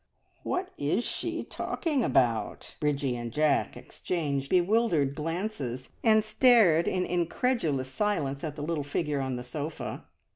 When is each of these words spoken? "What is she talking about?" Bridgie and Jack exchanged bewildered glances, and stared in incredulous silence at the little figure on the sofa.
"What 0.41 0.69
is 0.79 1.03
she 1.03 1.43
talking 1.43 2.03
about?" 2.03 2.75
Bridgie 2.79 3.15
and 3.15 3.31
Jack 3.31 3.77
exchanged 3.77 4.49
bewildered 4.49 5.13
glances, 5.13 5.91
and 6.03 6.23
stared 6.25 6.87
in 6.87 7.05
incredulous 7.05 7.91
silence 7.91 8.43
at 8.43 8.55
the 8.55 8.63
little 8.63 8.83
figure 8.83 9.21
on 9.21 9.35
the 9.35 9.43
sofa. 9.43 10.05